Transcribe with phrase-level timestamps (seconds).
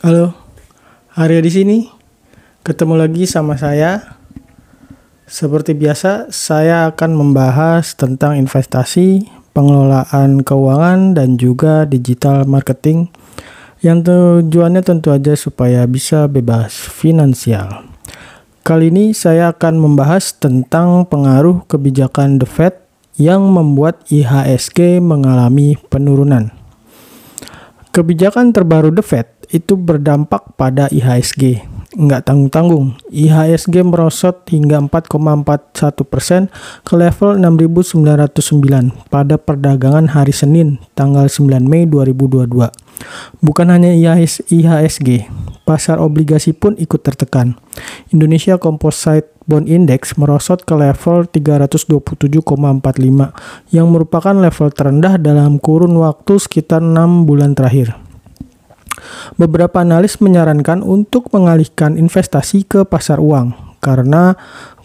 [0.00, 0.32] Halo,
[1.12, 1.78] Arya di sini.
[2.64, 4.16] Ketemu lagi sama saya.
[5.28, 13.12] Seperti biasa, saya akan membahas tentang investasi, pengelolaan keuangan, dan juga digital marketing
[13.84, 17.84] yang tujuannya tentu aja supaya bisa bebas finansial.
[18.64, 22.74] Kali ini saya akan membahas tentang pengaruh kebijakan The Fed
[23.20, 26.59] yang membuat IHSG mengalami penurunan.
[27.90, 31.66] Kebijakan terbaru The Fed itu berdampak pada IHSG.
[31.90, 36.46] Nggak tanggung-tanggung, IHSG merosot hingga 4,41 persen
[36.86, 42.79] ke level 6.909 pada perdagangan hari Senin, tanggal 9 Mei 2022.
[43.40, 45.28] Bukan hanya IHSG,
[45.64, 47.56] pasar obligasi pun ikut tertekan.
[48.12, 52.44] Indonesia Composite Bond Index merosot ke level 327,45
[53.74, 57.98] yang merupakan level terendah dalam kurun waktu sekitar 6 bulan terakhir.
[59.40, 64.36] Beberapa analis menyarankan untuk mengalihkan investasi ke pasar uang karena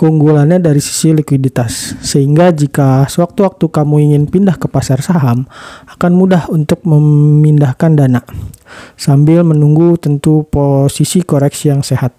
[0.00, 2.00] keunggulannya dari sisi likuiditas.
[2.00, 5.44] Sehingga jika sewaktu-waktu kamu ingin pindah ke pasar saham,
[5.84, 8.24] akan mudah untuk memindahkan dana
[8.96, 12.16] sambil menunggu tentu posisi koreksi yang sehat.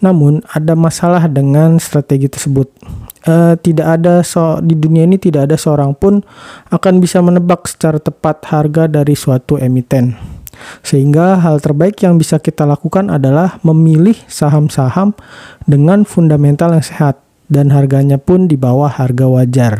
[0.00, 2.72] Namun ada masalah dengan strategi tersebut.
[3.26, 6.22] Uh, tidak ada so di dunia ini tidak ada seorang pun
[6.70, 10.35] akan bisa menebak secara tepat harga dari suatu emiten.
[10.80, 15.12] Sehingga hal terbaik yang bisa kita lakukan adalah memilih saham-saham
[15.64, 19.74] dengan fundamental yang sehat dan harganya pun di bawah harga wajar.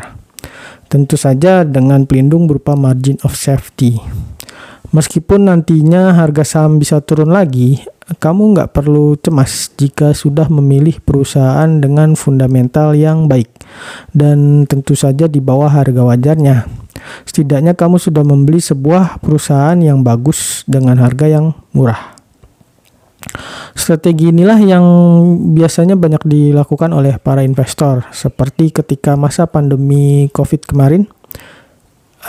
[0.86, 3.98] Tentu saja dengan pelindung berupa margin of safety.
[4.94, 7.82] Meskipun nantinya harga saham bisa turun lagi,
[8.22, 13.50] kamu nggak perlu cemas jika sudah memilih perusahaan dengan fundamental yang baik
[14.14, 16.85] dan tentu saja di bawah harga wajarnya.
[17.24, 22.16] Setidaknya kamu sudah membeli sebuah perusahaan yang bagus dengan harga yang murah.
[23.76, 24.84] Strategi inilah yang
[25.52, 31.04] biasanya banyak dilakukan oleh para investor, seperti ketika masa pandemi COVID kemarin,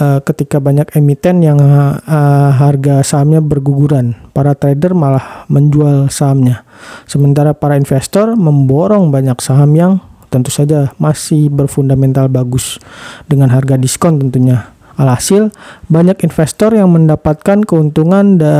[0.01, 6.67] uh, ketika banyak emiten yang uh, harga sahamnya berguguran, para trader malah menjual sahamnya,
[7.07, 9.93] sementara para investor memborong banyak saham yang
[10.27, 12.79] tentu saja masih berfundamental bagus
[13.27, 14.71] dengan harga diskon tentunya.
[14.97, 15.53] Alhasil,
[15.93, 18.53] banyak investor yang mendapatkan keuntungan da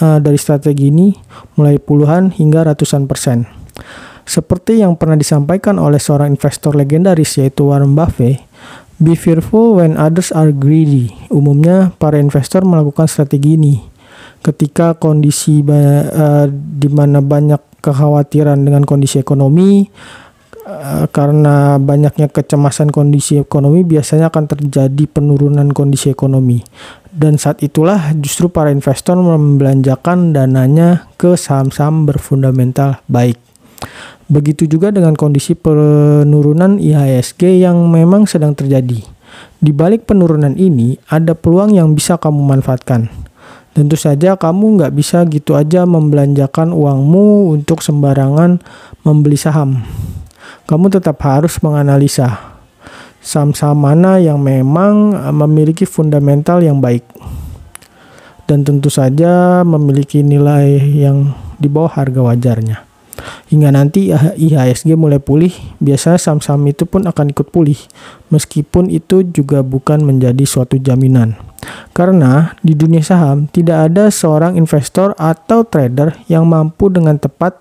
[0.00, 1.12] uh, dari strategi ini
[1.60, 3.44] mulai puluhan hingga ratusan persen.
[4.24, 8.40] Seperti yang pernah disampaikan oleh seorang investor legendaris yaitu Warren Buffett,
[8.96, 11.12] be fearful when others are greedy.
[11.28, 13.92] Umumnya para investor melakukan strategi ini
[14.42, 19.86] ketika kondisi uh, di mana banyak kekhawatiran dengan kondisi ekonomi,
[20.62, 26.62] Eh, karena banyaknya kecemasan kondisi ekonomi biasanya akan terjadi penurunan kondisi ekonomi
[27.10, 33.42] dan saat itulah justru para investor membelanjakan dananya ke saham-saham berfundamental baik.
[34.30, 39.02] Begitu juga dengan kondisi penurunan IHSG yang memang sedang terjadi.
[39.58, 43.10] Di balik penurunan ini ada peluang yang bisa kamu manfaatkan.
[43.74, 48.62] Tentu saja kamu nggak bisa gitu aja membelanjakan uangmu untuk sembarangan
[49.02, 49.82] membeli saham
[50.66, 52.52] kamu tetap harus menganalisa
[53.22, 57.06] saham-saham mana yang memang eh, memiliki fundamental yang baik
[58.50, 62.84] dan tentu saja memiliki nilai yang di bawah harga wajarnya.
[63.48, 67.76] Hingga nanti IHSG mulai pulih, biasanya saham-saham itu pun akan ikut pulih,
[68.32, 71.36] meskipun itu juga bukan menjadi suatu jaminan.
[71.94, 77.60] Karena di dunia saham tidak ada seorang investor atau trader yang mampu dengan tepat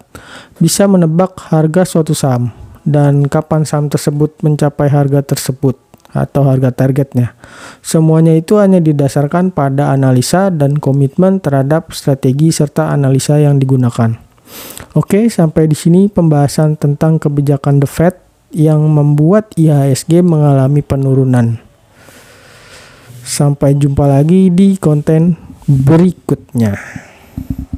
[0.57, 5.77] bisa menebak harga suatu saham dan kapan saham tersebut mencapai harga tersebut
[6.11, 7.33] atau harga targetnya.
[7.79, 14.19] Semuanya itu hanya didasarkan pada analisa dan komitmen terhadap strategi serta analisa yang digunakan.
[14.91, 18.15] Oke, sampai di sini pembahasan tentang kebijakan The Fed
[18.51, 21.63] yang membuat IHSG mengalami penurunan.
[23.23, 26.75] Sampai jumpa lagi di konten berikutnya.